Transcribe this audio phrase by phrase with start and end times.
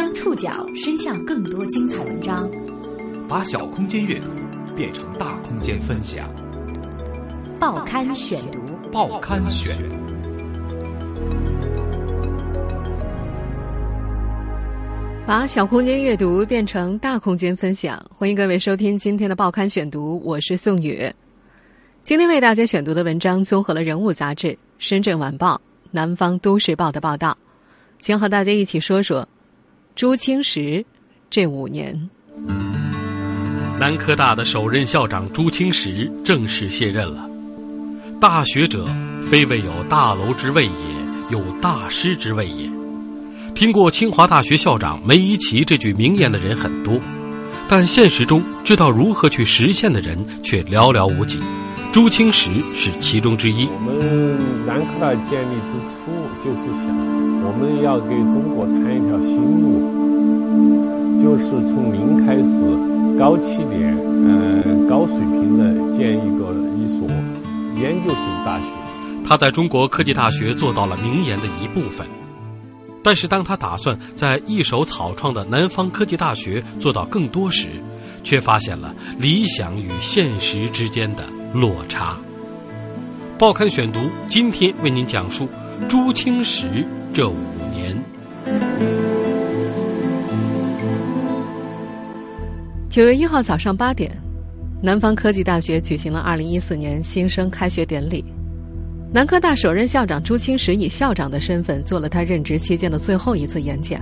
[0.00, 2.50] 将触角伸向更多精彩文章，
[3.28, 4.28] 把小空间阅读
[4.74, 6.26] 变成大空间分享。
[7.58, 8.58] 报刊选读，
[8.90, 9.76] 报刊选。
[15.26, 21.12] 把小空间阅读变成大空间分享，欢迎各位收听今天的报刊选读，我是宋宇。
[22.04, 24.48] 今天为大家选读的文章综合了《人物》杂志、
[24.78, 25.56] 《深圳晚报》、
[25.90, 27.36] 《南方都市报》的报道，
[27.98, 29.28] 将和大家一起说说
[30.00, 30.82] 朱清时
[31.28, 31.94] 这五年。
[33.78, 37.28] 南科大的首任校长朱清时正式卸任了。
[38.18, 38.88] 大学者，
[39.30, 40.72] 非谓有大楼之谓也，
[41.28, 42.70] 有大师之谓也。
[43.54, 46.98] 听过清华大学校长梅贻琦这句名言的人很多，
[47.68, 51.38] 但现实中知道如何去实现的人却寥寥无几。
[51.92, 53.66] 朱清时是其中之一。
[53.66, 56.86] 我们南科大建立之初就是想，
[57.42, 59.79] 我们要给中国探一条新路，
[61.22, 62.64] 就是从零开始，
[63.18, 63.94] 高起点，
[64.26, 67.08] 呃，高水平的建一个一所
[67.76, 68.64] 研究型大学。
[69.26, 72.06] 他在中国科技大学做到了名言的一部分。
[73.02, 77.68] 但是，当他打算在一手草创的南方科技大学做到更多时，
[78.22, 82.16] 却发现了理想与现实之间的落差。
[83.38, 85.48] 报刊选读今天为您讲述
[85.88, 87.34] 朱清时这五
[92.90, 94.10] 九月一号早上八点，
[94.82, 98.24] 南方科技大学举行了二零一四年新生开学典礼。
[99.12, 104.00] 南科大首任校长朱清时以校长的身份做了他任职期间的最后一次演讲。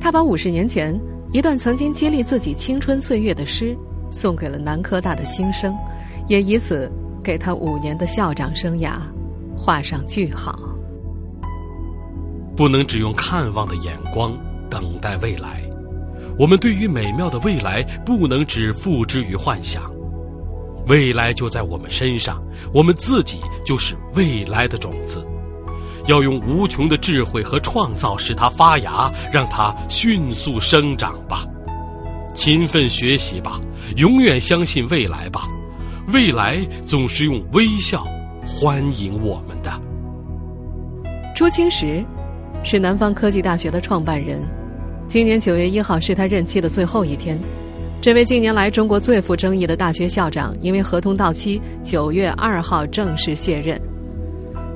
[0.00, 1.00] 他把五十年前
[1.32, 3.76] 一段曾经激励自己青春岁月的诗
[4.10, 5.72] 送给了南科大的新生，
[6.26, 6.90] 也以此
[7.22, 8.94] 给他五年的校长生涯
[9.56, 10.58] 画上句号。
[12.56, 14.36] 不能只用看望的眼光
[14.68, 15.62] 等待未来，
[16.38, 19.82] 我们对于美妙的未来不能只付之于幻想。
[20.86, 25.26] 未来就在我们身上，我们自己就是未来的种子，
[26.06, 31.44] 要用无穷的智慧和创造使它发芽，让它迅速生长吧。
[32.34, 33.58] 勤奋学习吧，
[33.96, 35.48] 永远相信未来吧，
[36.12, 38.04] 未来总是用微笑
[38.46, 39.72] 欢迎我们的。
[41.34, 42.04] 朱清时
[42.62, 44.42] 是南方科技大学的创办人，
[45.06, 47.38] 今年九月一号是他任期的最后一天。
[48.00, 53.80] 这位近年来中国最富争议的大学校长，因为合同到期，九月二号正式卸任。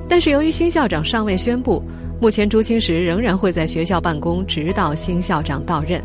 [0.07, 1.83] 但是由于新校长尚未宣布，
[2.19, 6.01] 目前朱清时仍然会在学校办公，直到新校长到任。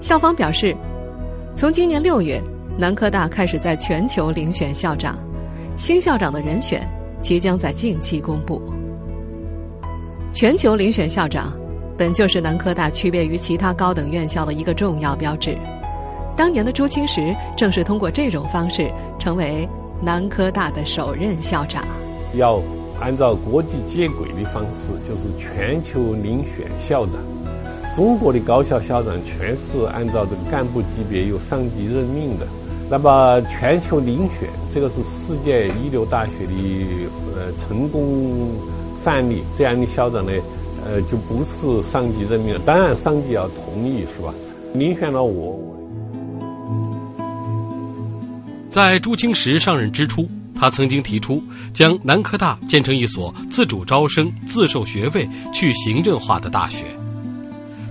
[0.00, 0.76] 校方表示，
[1.54, 2.42] 从今年六月，
[2.76, 5.18] 南科大开始在全球遴选校长，
[5.76, 6.86] 新校长的人选
[7.20, 8.60] 即将在近期公布。
[10.30, 11.52] 全球遴选校长，
[11.96, 15.56] 本就是南科大区别于其他高等院校的一个重要标志。
[16.36, 19.68] 当年的朱清时正是通过这种方式成为
[20.02, 21.84] 南科大的首任校长。
[22.34, 22.60] 要
[23.00, 27.20] 按照国际接轨的方式，就是全球遴选校长。
[27.94, 32.46] 中国的高校校长全是按照这个干部级别由上级任命的。
[32.90, 38.50] 那么全球遴选，这个是世界一流大学的呃成功
[39.02, 39.44] 范例。
[39.56, 40.32] 这样的校长呢，
[40.84, 44.32] 呃，就不是上级任命的，当然上级要同意，是吧？
[44.74, 45.58] 遴选了我。
[48.68, 56.84] 在朱清时上任之初，他曾经提出将南科大建成一所自主招生、自授学位、去行政化的大学。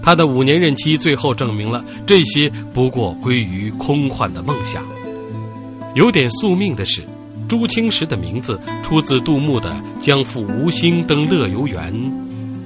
[0.01, 4.83] 他的五年任期最后证明了这些不过归于空幻的梦想。
[5.95, 7.01] 有点宿命的是，
[7.47, 9.71] 朱清时的名字出自杜牧的
[10.01, 11.93] 《将赴吴兴登乐游原》：“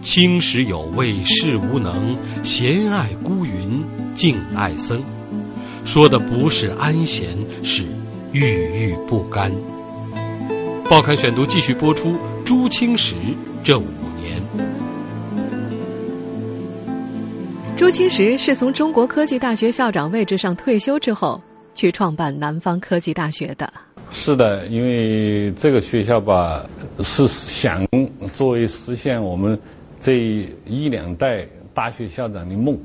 [0.07, 3.83] 清时有味事无能，闲爱孤云
[4.15, 5.03] 静爱僧。”
[5.83, 7.27] 说的不是安闲，
[7.61, 7.85] 是。
[8.31, 9.51] 郁郁不甘。
[10.89, 13.15] 报刊选读继续播出朱清时
[13.63, 13.85] 这五
[14.21, 14.41] 年。
[17.75, 21.41] 朱清时是从中国科技大学校长位置上退休之后，
[21.73, 23.71] 去创办南方科技大学的。
[24.11, 26.65] 是的，因为这个学校吧，
[27.03, 27.85] 是想
[28.33, 29.57] 作为实现我们
[29.99, 32.77] 这一两代大学校长的梦。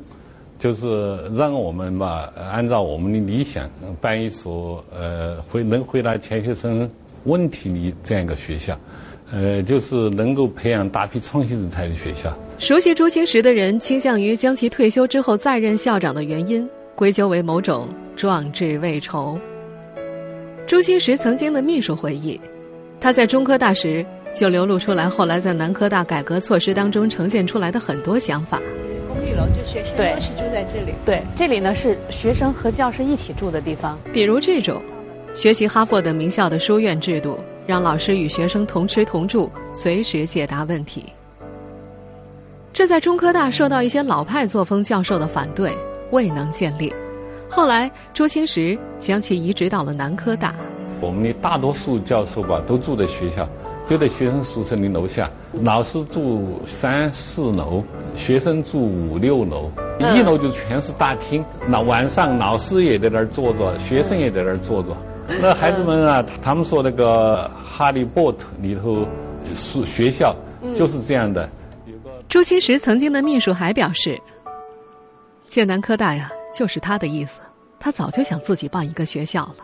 [0.59, 3.69] 就是让我们吧，按照我们的理想
[4.01, 6.89] 办一所呃，回能回答钱学森
[7.25, 8.79] 问题的这样一个学校，
[9.33, 12.33] 呃，就是能够培养大批创新人才的学校。
[12.61, 16.65] 熟悉朱清时的人倾向于将其退休之后再任校长的原因
[16.95, 19.37] 归咎为某种壮志未酬。
[20.65, 22.41] 朱清时曾经的秘书回忆，
[23.01, 28.61] 他在中科大时就流露出来，后来在南科大改革措施当中呈现出来的很多想法。
[29.09, 29.43] 公寓楼。
[29.47, 30.95] 就学生对都是住在这里。
[31.05, 33.99] 对，这里呢是学生和教师一起住的地方。
[34.13, 34.81] 比如这种
[35.35, 41.05] 学习哈佛等名校的书院制度，让老师与学生同吃同住，随时解答问题。
[42.73, 45.73] 这在中科大受到一些老派作风教授的反对，
[46.11, 46.93] 未能建立。
[47.49, 50.55] 后来朱清时将其移植到了南科大。
[51.01, 53.47] 我们的大多数教授吧，都住在学校，
[53.87, 55.31] 就在学生宿舍的楼下。
[55.63, 57.85] 老师住三四楼，
[58.17, 59.71] 学生住五六楼，
[60.15, 61.45] 一楼就全是大厅。
[61.67, 64.97] 那晚上老师也在那儿坐着，学生也在那儿坐着。
[65.41, 69.07] 那孩子们啊，他们说那个《哈利波特》里头
[69.55, 70.35] 是学校
[70.75, 71.49] 就是这样的。
[72.29, 74.19] 朱清时曾经的秘书还表示，
[75.47, 77.41] 剑南科大呀，就是他的意思，
[77.79, 79.57] 他早就想自己办一个学校了。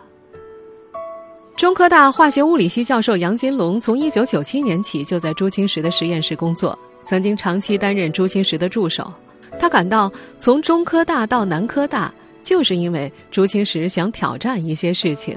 [1.59, 9.13] 中科大化学物理系教授杨金龙从一九九七年起就在朱清时的实验室工作，曾经长期担任朱清时的助手。
[9.59, 10.09] 他感到
[10.39, 12.15] 从中科大到南科大，
[12.45, 15.37] 就是因为朱清时想挑战一些事情，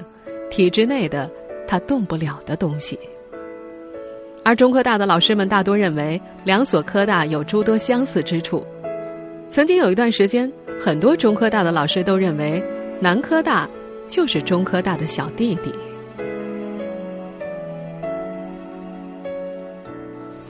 [0.52, 1.28] 体制内的
[1.68, 3.00] 他动不了的东西。
[4.44, 8.64] 而中科大的老师们大多认为两所科大有诸多相似之处。
[9.50, 12.64] 曾经有一段时间，很多中科大的老师都认为
[13.00, 13.68] 南科大
[14.08, 15.74] 就是中科大的小弟弟。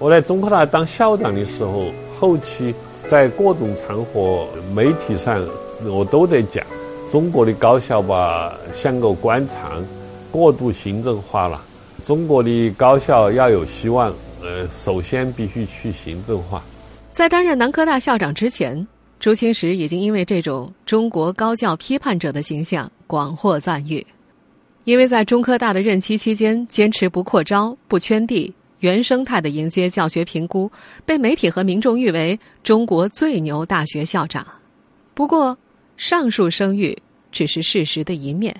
[0.01, 2.74] 我在中科大当校长的时候，后期
[3.06, 5.48] 在各种场合、媒体上，
[5.86, 6.65] 我都在讲，
[7.12, 9.86] 中国的高校吧像个官场，
[10.31, 11.62] 过度行政化了。
[12.03, 14.12] 中国的高校要有希望，
[14.42, 16.63] 呃，首先必须去行政化。
[17.12, 18.88] 在担任南科大校长之前，
[19.19, 24.04] 朱清时已经因为这种中国高教批判者的形象广获赞誉。
[24.83, 28.51] 因为在中科大的任期期间，坚持不扩招、不圈地、
[28.81, 30.72] 原生态的迎接教学评估，
[31.06, 34.45] 被媒体和民众誉为中国最牛大学校长。
[35.13, 35.57] 不过，
[35.98, 36.98] 上述声誉
[37.31, 38.56] 只是事实的一面。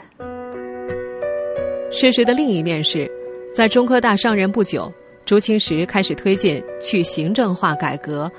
[1.92, 3.10] 事实的另一面是，
[3.54, 4.92] 在中科大上任不久，
[5.26, 8.32] 朱清时开始推进去行政化改革，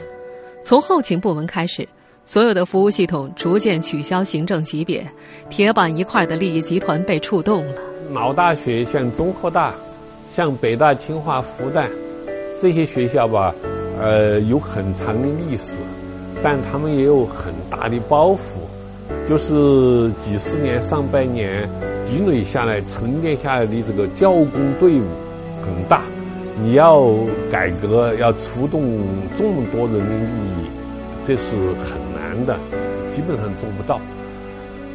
[0.65, 1.87] 从后勤部门开始，
[2.25, 5.05] 所有的服务系统逐渐取消行政级别，
[5.51, 7.83] 铁板一块的利益集团被触动了。
[8.13, 9.75] 老大学像中科大、
[10.35, 11.89] 像北大、清华、复旦
[12.59, 13.55] 这些学校吧，
[14.01, 15.75] 呃，有很长的历史，
[16.43, 18.61] 但他们也有很大的包袱，
[19.29, 21.69] 就是几十年、上百年
[22.07, 25.05] 积累下来、沉淀下来的这个教工队伍
[25.61, 26.01] 很大，
[26.63, 27.05] 你要
[27.51, 28.83] 改革，要触动
[29.37, 30.25] 这么多人的利
[30.63, 30.71] 益，
[31.23, 32.57] 这是很难的，
[33.15, 34.01] 基本上做不到。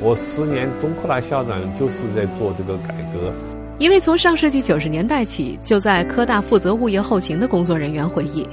[0.01, 3.31] 我十年中科大校长就是在做这个改革。
[3.79, 8.43] 一位从上世纪九十年代起就在科大负责物业后勤的工作人员回忆，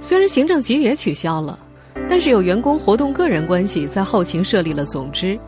[0.00, 1.58] 虽然行政级别取消了，
[2.08, 5.38] 但是有员工活动个人关系，在后勤设立了总支，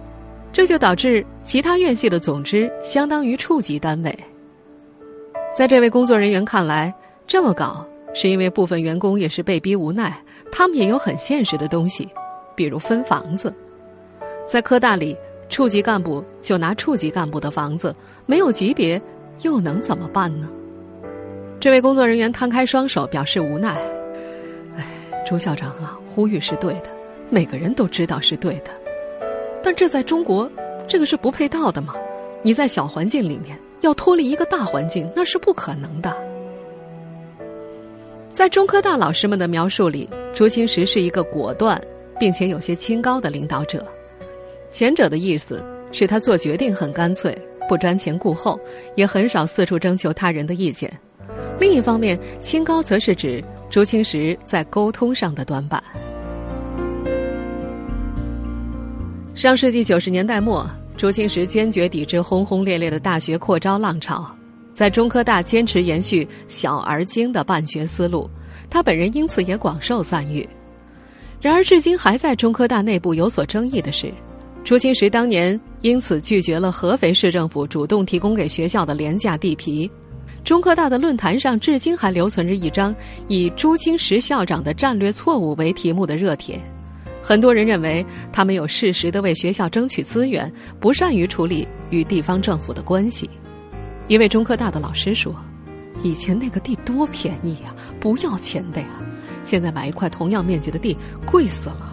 [0.53, 4.15] 这就导致其他院系的总支相当于处级单位。
[5.57, 6.93] 在这位工作人员看来，
[7.27, 10.15] 这么搞是因为部分员工也是被逼无奈，
[10.53, 12.07] 他们也有很现实的东西，
[12.55, 13.55] 比如分房子。
[14.47, 15.17] 在科大里，
[15.49, 17.95] 处级干部就拿处级干部的房子，
[18.27, 19.01] 没有级别，
[19.43, 20.49] 又能怎么办呢？
[21.61, 23.77] 这位工作人员摊开双手，表示无奈
[24.77, 24.85] ：“哎，
[25.27, 26.89] 朱校长啊，呼吁是对的，
[27.31, 28.71] 每个人都知道是对的，
[29.63, 30.51] 但这在中国，
[30.87, 31.95] 这个是不配套的嘛？
[32.43, 36.15] 你在小环境里面要脱离一个大环境，那是不可能的。”
[38.33, 41.81] 在中科大老师们的描述里，朱清时是一个果断
[42.19, 43.87] 并且有些清高的领导者。
[44.71, 47.37] 前者的意思是他做决定很干脆，
[47.69, 48.59] 不瞻前顾后，
[48.95, 50.93] 也很少四处征求他人的意见。
[51.59, 55.83] 另一方面，清高则是指朱清时在沟通上的短板。
[59.35, 64.25] 上世纪九十年代末，朱清时坚决抵制轰轰烈烈的大学扩招浪潮，
[64.75, 68.31] 在中科大坚持延续小而精的办学思路，
[68.71, 70.49] 他本人因此也广受赞誉。
[71.41, 74.13] 然而，至今还在中科大内部有所争议的是。
[74.65, 79.91] 朱清时当年因此拒绝了合肥市政府主动提供给学校的廉价地皮。
[80.43, 82.95] 中科大的论坛上至今还留存着一张
[83.29, 86.59] 以朱清时校长的战略错误为题目的热帖。
[87.23, 93.29] 很多人认为他没有适时的为学校争取资源，不善于处理与地方政府的关系。
[94.09, 95.35] 一位中科大的老师说
[96.03, 98.89] ：“以前那个地多便宜呀，不要钱的呀，
[99.45, 101.91] 现在买一块同样面积的地贵死了。”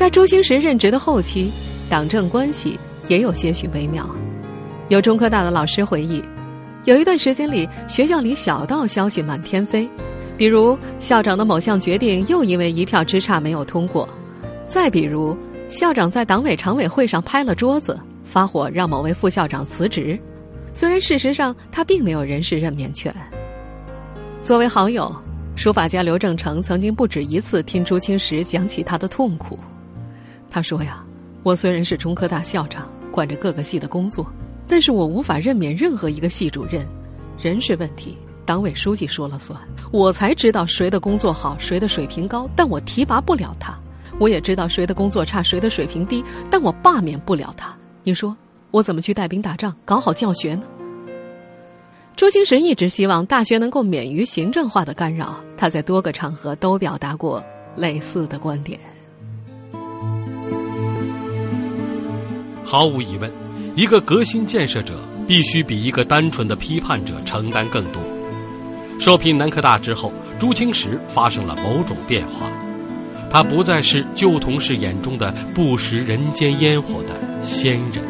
[0.00, 1.52] 在朱清时任职的后期，
[1.90, 4.08] 党政关系也有些许微妙。
[4.88, 6.24] 有中科大的老师回忆，
[6.84, 9.86] 有一段时间里，学校里小道消息满天飞，
[10.38, 14.08] 比如校长的某项决定又因为一票之差没有通过，
[14.66, 15.36] 再比如
[15.68, 20.18] 校长在党委常委会上拍了桌子，发火让某位副校长辞职，
[20.72, 23.14] 虽然事实上他并没有人事任免权。
[24.42, 25.14] 作为好友，
[25.56, 29.58] 书法家刘正成曾经不止一次听朱清时讲起他的痛苦。
[30.50, 31.04] 他说呀
[31.44, 34.26] ：“我虽然是中科大校长，管着各个系的工作，
[34.66, 36.86] 但是我无法任免任何一个系主任，
[37.40, 38.16] 人事问题。”
[38.46, 39.56] 党委书记说了算，
[39.92, 43.74] 我才知道谁的工作好，谁的水平高，但我提拔不了他；
[44.18, 47.72] 我也知道谁的工作差，谁的水平低，但我罢免不了他。
[48.02, 48.36] 你说
[48.72, 50.62] 我怎么去带兵打仗，搞好教学呢？
[52.16, 57.44] 朱清时一直希望大学能够免于行政化的干扰，他在多个场合都表达过
[57.76, 58.80] 类似的观点。
[62.70, 63.28] 毫无疑问，
[63.74, 68.00] 一个革新建设者必须比一个单纯的批判者承担更多。
[69.00, 72.48] 受聘南科大之后，朱清时发生了某种变化，
[73.28, 78.04] 他不再是旧同事眼中的不食人间烟火的仙人。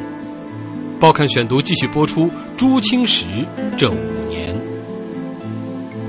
[1.00, 3.24] 报刊选读继续播出朱清时
[3.78, 3.96] 这五
[4.28, 4.54] 年。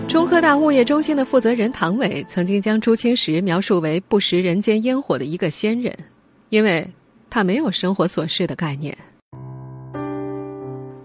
[0.09, 5.97] 中科大物业中心的负责人唐伟曾经将朱清时描述为不食人间烟火的一个仙人，
[6.49, 6.85] 因为
[7.31, 8.95] 他没有生活琐事的概念。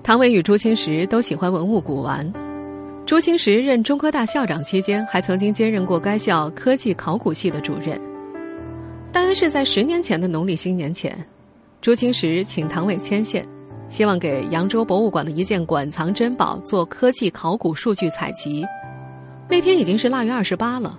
[0.02, 2.30] 唐伟与朱清时都喜欢文物古玩。
[3.06, 7.96] 朱清时任中科大校长期间，还曾经兼任过该校科技考古系的主任。
[9.12, 11.16] 大约是在十年前的农历新年前，
[11.80, 13.46] 朱清时请唐伟牵线，
[13.88, 18.66] 希望给扬州博物馆的一件馆藏珍宝做科技考古数据采集。
[19.48, 20.98] 那天已经是腊月二十八了，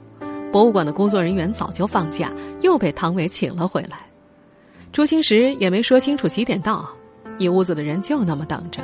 [0.54, 2.32] 博物馆的工作人员早就放假，
[2.62, 4.07] 又被唐伟请了回来。
[4.92, 6.88] 朱清时也没说清楚几点到，
[7.38, 8.82] 一屋子的人就那么等着。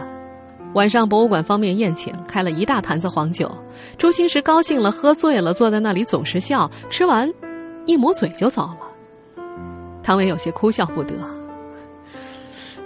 [0.74, 3.52] 晚上，博物馆方面宴请，开了一大坛子黄酒。
[3.98, 6.70] 朱清时高兴了，喝醉了，坐在那里总是笑。
[6.90, 7.32] 吃完，
[7.86, 9.44] 一抹嘴就走了。
[10.02, 11.14] 唐伟有些哭笑不得。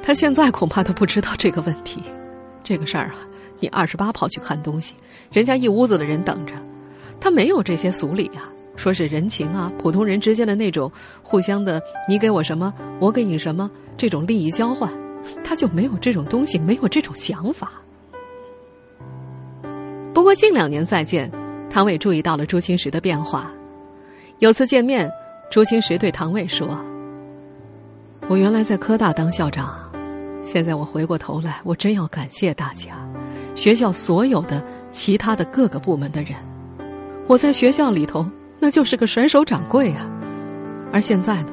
[0.01, 2.03] 他现在恐怕都不知道这个问题。
[2.63, 3.15] 这个事儿啊，
[3.59, 4.93] 你二十八跑去看东西，
[5.31, 6.55] 人家一屋子的人等着，
[7.19, 10.89] 他没有这些俗礼啊，说是人情啊，普通人之间的那种
[11.21, 14.89] 互相的，你给我什么，我给你什么，这种利益交换。
[15.43, 17.71] 他就没有这种东西，没有这种想法。
[20.13, 21.29] 不过近两年再见，
[21.69, 23.51] 唐伟注意到了朱清时的变化。
[24.39, 25.11] 有次见面，
[25.51, 26.67] 朱清时对唐伟说
[28.29, 29.75] ：“我原来在科大当校长，
[30.41, 33.05] 现在我回过头来，我真要感谢大家，
[33.53, 36.35] 学校所有的其他的各个部门的人。
[37.27, 38.25] 我在学校里头
[38.59, 40.09] 那就是个甩手掌柜啊，
[40.91, 41.49] 而现在呢，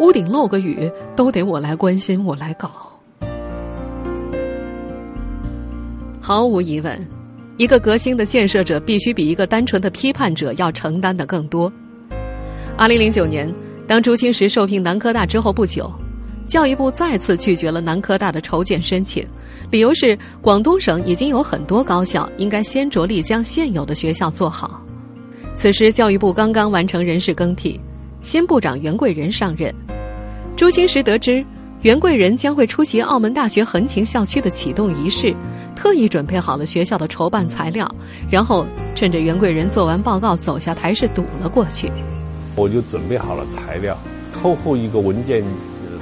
[0.00, 2.70] 屋顶漏个雨都得我来关心，我来搞。”
[6.20, 7.06] 毫无疑问，
[7.56, 11.72] 一个革新的建设者必须比一个单纯的批判者要承担的更多。
[12.76, 13.54] 二零零九年，
[13.86, 15.92] 当朱清时受聘南科大之后不久，
[16.46, 19.24] 教育部再次拒绝了南科大的筹建申请，
[19.70, 24.82] 理由是广东省已经有很多高校，应该先着力将现有的学校做好。
[25.56, 27.80] 此时，教育部刚刚完成人事更替，
[28.20, 29.74] 新部长袁贵仁上任。
[30.54, 31.44] 朱清时得知
[31.80, 35.34] 袁贵仁将会出席澳门大学横琴校区的启动仪式。
[35.74, 37.90] 特意准备好了学校的筹办材料，
[38.30, 41.90] 然后趁着袁贵仁做完报告走下台是堵了过去。
[42.54, 43.96] 我就准备好了材料，
[44.32, 45.42] 厚厚一个文件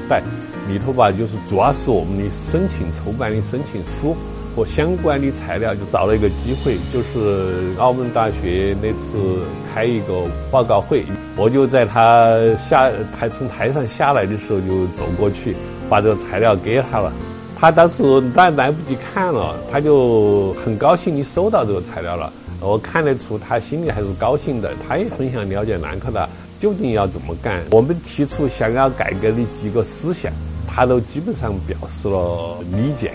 [0.08, 0.22] 袋，
[0.68, 4.16] 里头吧就是主要是我们的申请筹办的申请书
[4.54, 5.74] 和相关的材料。
[5.74, 9.42] 就找了一个机会，就是澳门大学那次
[9.72, 11.04] 开一个报告会，
[11.36, 15.56] 我就在他下台从台上下来的时候就走过去，
[15.88, 17.12] 把这个材料给他了。
[17.56, 22.32] 他当时来来不及看了，他就很高兴，你收到这个材料了。
[22.60, 27.62] 我看得出他心里还是高兴的，他也很想了解南科大究竟要怎么干。
[27.70, 30.32] 我们提出想要改革的几个思想，
[30.66, 33.12] 他都基本上表示了理解、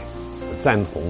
[0.62, 1.02] 赞同。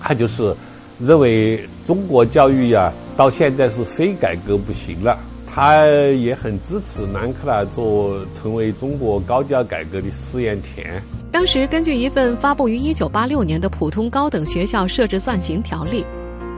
[0.00, 0.54] 他就是
[1.00, 5.18] 认为中国教育呀，到现在是非改革不行了。
[5.46, 11.02] 他也很支持南科大做成为中国高教改革的试验田。
[11.32, 16.04] 当时，根据一份发布于一九八六年的《普通高等学校设置暂行条例》，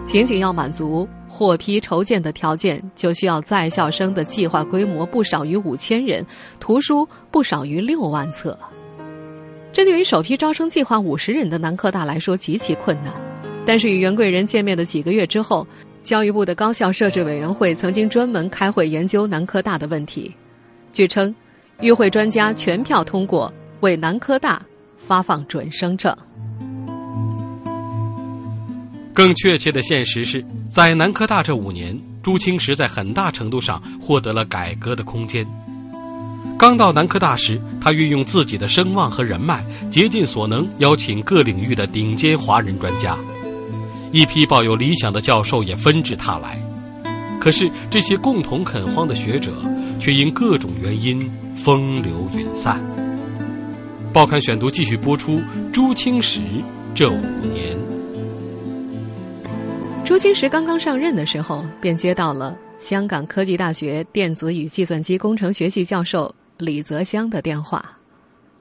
[0.05, 6.27] 仅仅要满足获批筹建的条件，就需要在校生的计划规模不少于五千人，
[6.59, 8.59] 图书不少于六万册。
[9.81, 13.15] 这对于首批招生计划五十人的南科大来说极其困难。
[13.65, 15.67] 但是与袁贵人见面的几个月之后，
[16.03, 20.35] 教育部的高校设置委员会曾经专门开会研究南科大的问题。
[20.93, 21.35] 据称，
[21.81, 23.51] 与会专家全票通过。
[23.81, 24.61] 为南科大
[24.99, 26.15] 发放准生证。
[29.15, 35.47] 更确切的现实是在南科大这五年，朱清时在很大程度上获得了改革的空间。
[36.61, 43.17] 刚到南科大时，他运用自己的声望和人脉，竭尽所能邀请各领域的顶尖华人专家，
[44.13, 46.63] 一批抱有理想的教授也纷至沓来。
[47.41, 49.55] 可是这些共同垦荒的学者，
[49.99, 51.27] 却因各种原因
[51.57, 52.79] 风流云散。
[54.13, 55.41] 报刊选读继续播出
[55.73, 56.43] 朱清时
[56.95, 57.23] 这五
[57.55, 57.75] 年。
[60.05, 67.99] 朱清时刚刚上任的时候，便接到了香港科技大学电子与计算机工程学系教授李泽湘的电话。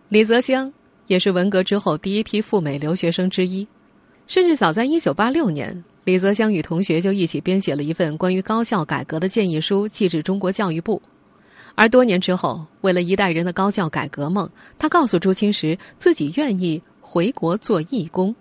[0.08, 0.74] 李泽湘
[1.06, 3.68] 也是文革之后第一批赴美留学生之一，
[4.25, 11.01] 甚至早在一九八六年，李泽湘与同学就一起编写了一份关于高校改革的建议书，寄至中国教育部。
[11.75, 18.36] 而多年之后，为了一代人的高校改革梦，他告诉朱清时自己愿意回国做义工，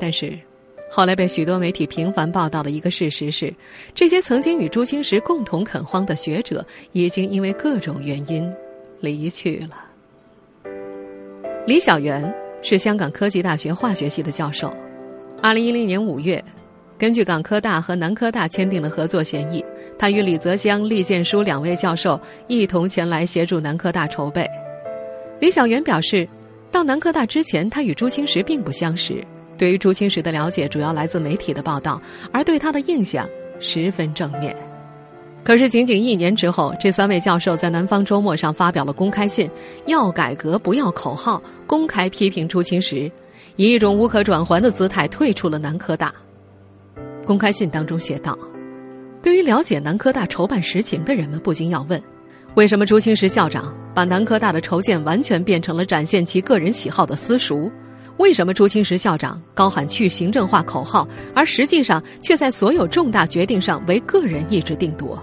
[0.00, 0.49] 但是。
[0.92, 3.54] 后来被许多媒体频繁报道的一个事实是，
[3.94, 8.52] 这些曾经与朱清时共同垦荒的学者，已经因为各种原因
[9.00, 9.86] 离去了。
[11.64, 14.74] 李小元是香港科技大学化学系的教授。
[15.40, 16.42] 二零一零年五月，
[16.98, 19.64] 根据港科大和南科大签订的合作协议，
[19.96, 24.44] 他与李泽湘、厉建书两位教授一同前来协助南科大筹备。
[25.38, 26.28] 李小元表示，
[26.72, 29.24] 到南科大之前，他与朱清时并不相识。
[29.60, 32.00] 对于朱清时的了解主要来自媒体的报道，
[32.32, 34.56] 而对他的印象十分正面。
[35.44, 39.50] 可是仅仅一年之后，这三位教授在《南方周末》上发表了公开信，
[39.84, 43.12] 要改革不要口号，公开批评朱清时，
[43.56, 46.10] 以一种无可转圜的姿态退出了南科大。
[47.26, 48.38] 公开信当中写道
[49.22, 52.02] ：“对于了解南科大筹办实情的人们，不禁要问：
[52.54, 57.70] 为什么朱清时校长把南科大的筹建完全变成了展现其个人喜好的私塾？”
[58.20, 65.18] 为什么朱清时校长高喊去行政化口号，而实际上却在所有重大决定上为个人意志定夺？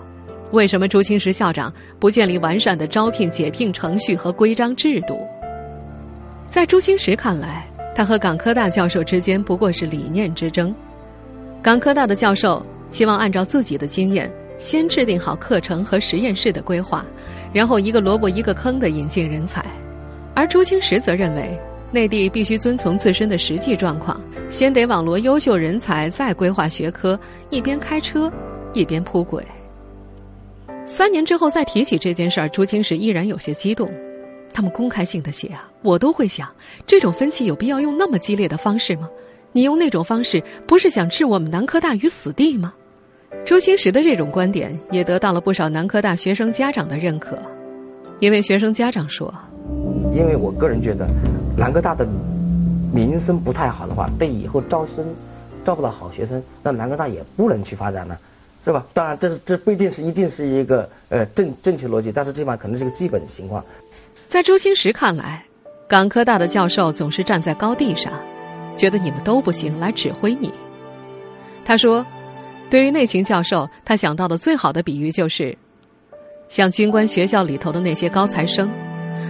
[0.50, 5.20] 为什么朱清时校长不建立完善的招聘解聘程序和规章制度？
[6.50, 10.74] 在朱清时看来，他和港科大教授之间不过是理念之争。
[11.62, 17.06] 港科大的教授希望按照自己的经验，先制定好课程和实验室的规划，
[17.54, 19.64] 然后一个萝卜一个坑的引进人才，
[20.34, 21.56] 而朱清时则认为。
[21.92, 27.18] 内地必须遵从自身的实际状况，先得网罗优秀人才，再规划学科，
[27.50, 28.32] 一边开车，
[28.74, 29.44] 一边铺轨。
[30.86, 33.90] 三年之后再提起这件事儿，朱清时依然有些激动。
[34.54, 36.50] 他们公开性的写啊，我都会想，
[36.86, 39.10] 这种分歧有必要用那么激烈的方式吗？
[39.54, 42.74] 你用那种方式，不是想置我们南科大于死地吗？
[43.46, 47.38] 朱清时的这种观点也得到了不少南科大学生家长的认可。
[48.20, 49.34] 一位学生家长说
[50.16, 51.08] ：“因为我个人觉得。”
[51.58, 52.08] 南科大的
[52.94, 55.04] 名声不太好的话，对以后招生
[55.66, 58.18] 招不到好学生，那南科大也不能去发展了，
[58.64, 58.86] 是吧？
[58.94, 63.66] 当然，这这不一定是一定是一个呃正正确逻辑，但是这码可能是个基本情况。
[64.28, 65.44] 在朱清时看来，
[65.88, 68.14] 港科大的教授总是站在高地上，
[68.76, 70.54] 觉得你们都不行，来指挥你。
[71.66, 72.06] 他说，
[72.70, 75.58] 对于那群教授，他想到的最好的比喻就是，
[76.50, 78.70] 像军官学校里头的那些高材生。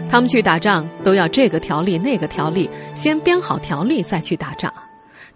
[0.09, 4.73] 他们去打仗都要这个条例那个条例，先编好条例再去打仗。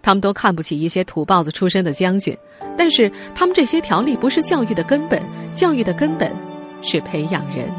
[0.00, 2.36] 他们都看不起一些土包子出身的将军，
[2.76, 5.22] 但是他们这些条例不是教育的根本，
[5.54, 6.34] 教育的根本
[6.82, 7.70] 是培养人。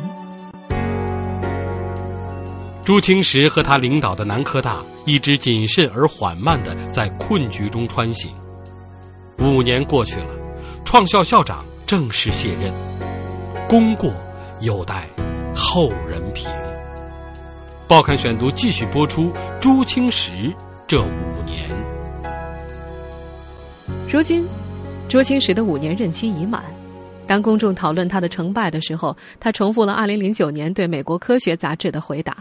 [2.86, 8.32] 朱清时和他领导的南科大一直谨慎而缓慢的在困局中穿行。
[9.40, 10.28] 五年过去了，
[10.86, 12.72] 创校校长正式卸任，
[13.68, 14.14] 功过
[14.62, 15.06] 有待
[15.54, 16.23] 后人。
[17.94, 20.52] 报刊选读继续播出朱清时
[20.88, 21.70] 这五年。
[24.12, 24.48] 如今，
[25.08, 26.64] 朱清时的五年任期已满。
[27.28, 32.36] 当公众讨论他的成败的时候，他重复了二零零九年对美国科学杂志的回答：“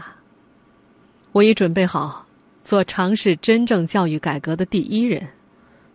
[1.33, 2.25] 我已准备好
[2.63, 5.21] 做尝试真正教育改革的第一人，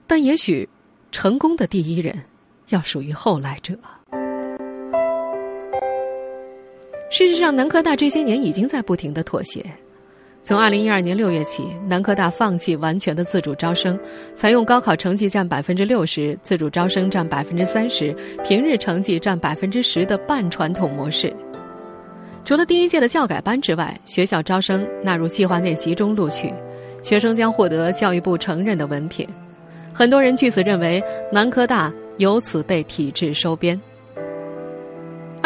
[0.07, 0.69] 但也许
[1.11, 2.17] 成功的第一人
[2.69, 3.77] 要属于后来者。”
[7.11, 9.65] 事实上，南科大这些年已经在不停的妥协。
[10.43, 13.99] 从二零一二年六月起，南科大放弃完全的自主招生，
[14.35, 21.35] 采用高考成绩占百分之六十、自主招生占百分之三十、平日成绩占百分之十的半传统模式。
[22.45, 26.53] 除了第一届的教改班之外，学校招生纳入计划内集中录取，
[27.03, 29.27] 学生将获得教育部承认的文凭。
[29.93, 33.79] 很多人据此认为，南科大由此被体制收编。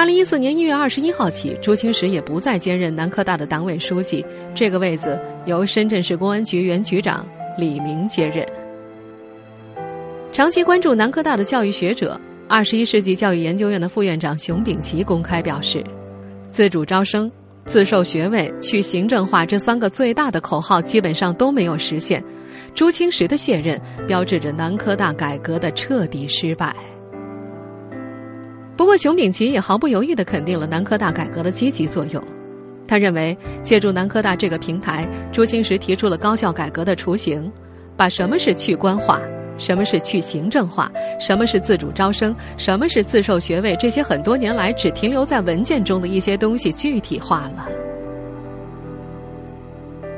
[0.02, 7.24] 二零一四年一月二十一号起，朱清时也不再兼任南科大的党委书记，这个位子由深圳市公安局原局长
[7.56, 8.44] 李明接任。
[10.32, 15.84] 长期关注南科大的教育学者、二十一世纪教育研究院的副院长熊丙奇公开表示
[16.50, 17.30] ：“自主招生、
[17.64, 22.20] 自授学位、去行政化这三个最大的口号基本上都没有实现。
[22.74, 26.74] 朱清时的卸任，标志着南科大改革的彻底失败。”
[28.83, 32.21] 不过，熊丙奇也毫不犹豫地肯定了南科大改革的积极作用。
[32.88, 37.49] 他认为，借助南科大这个平台，朱清时提出了高校改革的雏形，
[37.97, 39.23] 把什么是去官化。
[39.57, 40.90] 什么是去行政化？
[41.21, 42.35] 什么是自主招生？
[42.57, 43.77] 什么是自授学位？
[43.77, 47.68] 这些很多年来只停留在文件中的一些东西具体化了。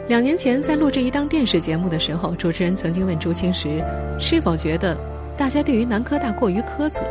[0.09, 3.85] 两年前在录制一档电视节目的时候，主持人曾经问朱清时
[4.19, 4.97] 是否觉得
[5.37, 7.03] 大家对于南科大过于苛责。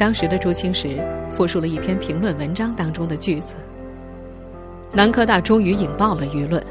[0.00, 3.54] 当时的朱清时复述了一篇评论文章当中的句子
[4.94, 6.64] ：“南科大终于引爆了舆论。”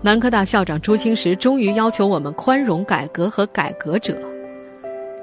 [0.00, 4.16] 南科大校长朱清时终于要求我们宽容改革和改革者，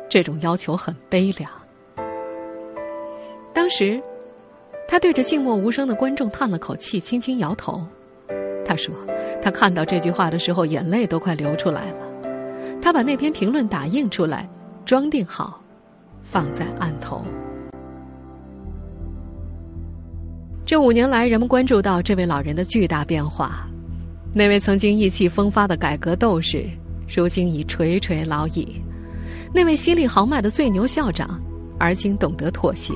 [0.07, 1.49] 这种要求很悲凉。
[3.55, 3.99] 当时，
[4.87, 7.83] 他对着静默无声的观众叹了口气，轻轻摇头。
[8.63, 8.93] 他说
[9.41, 12.07] ：“他看到这句话的时候，眼泪都快流出来了。”
[12.79, 14.47] 他把那篇评论打印出来，
[14.85, 15.59] 装订好，
[16.21, 17.25] 放在案头。
[20.67, 23.65] 这五年来，人们关注到这位老人的巨大变化。
[24.33, 26.65] 那位曾经意气风发的改革斗士，
[27.07, 28.67] 如今已垂垂老矣；
[29.53, 31.41] 那位犀利豪迈的最牛校长，
[31.79, 32.93] 而今懂得妥协；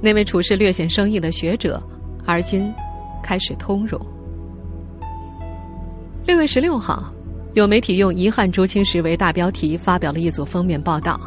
[0.00, 1.82] 那位处事略显生硬的学者，
[2.24, 2.72] 而今
[3.22, 4.00] 开始通融。
[6.24, 7.12] 六月十六号，
[7.52, 11.20] 有媒体用“遗憾朱清时”为大标题发表了一组封面报道。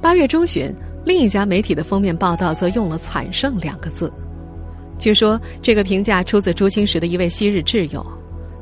[0.00, 4.10] 八月中旬，另一家媒体的封面报道则用了“惨胜”两个字。
[4.98, 8.06] 据说，这个评价出自朱清时的一位昔日挚友。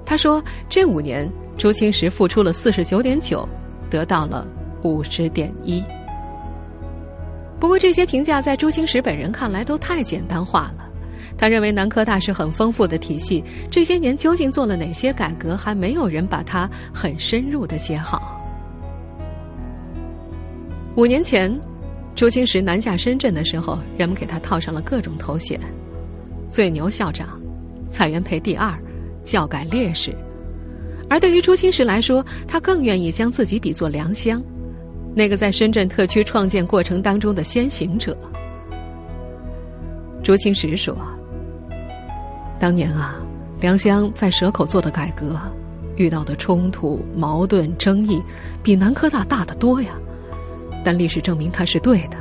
[0.04, 3.48] 他说：“这五年，朱清时付出了四十九点九，
[3.88, 4.46] 得到了
[4.82, 5.84] 五十点一。
[7.60, 10.86] 不过，这些评价在朱清时本人看来都太简单化了。
[11.36, 18.40] 他认为南科大是很丰富的体系，这些年究竟做了哪些改革，还没有人把它很深入的写好。
[20.96, 21.56] 五年前，
[22.16, 25.58] 朱清时南下深圳的时候，人们给他套上了各种头衔：
[26.50, 27.40] 最牛校长，
[27.88, 28.76] 蔡元培第二。”
[29.22, 30.16] 教改烈士，
[31.06, 34.42] 而对于朱清时来说，他更愿意将自己比作梁湘，
[35.14, 38.16] 那个在深圳特区创建过程当中的先行者。
[40.24, 40.96] 朱清时说
[42.58, 43.20] ：“当年啊，
[43.60, 45.38] 梁湘在蛇口做的改革，
[45.96, 48.22] 遇到的冲突、矛盾、争议，
[48.62, 49.90] 比南科大大得多呀。
[50.82, 52.16] 但历史证明他是对的，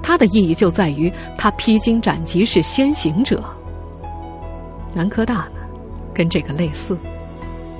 [0.00, 3.42] 他的意义就在于他披荆斩棘是先行者。
[4.94, 5.60] 南科大呢？”
[6.14, 6.96] 跟这个类似，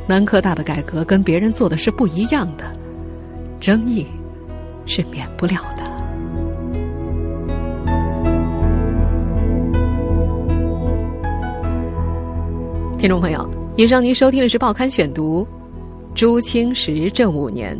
[0.09, 2.64] 南科大的改革跟别人做的是不一样的，
[3.61, 4.05] 争议
[4.87, 5.85] 是免不了的。
[12.98, 15.44] 听众朋友，以上您收听的是《报刊选读》，
[16.14, 17.79] 朱清时这五年，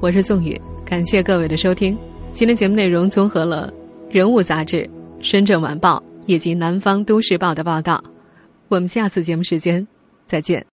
[0.00, 1.98] 我是宋宇，感谢各位的收听。
[2.32, 3.70] 今天节目内容综合了
[4.14, 4.78] 《人物》杂志、
[5.20, 8.02] 《深圳晚报》以及《南方都市报》的报道。
[8.72, 9.86] 我们下次节目时间
[10.26, 10.64] 再见。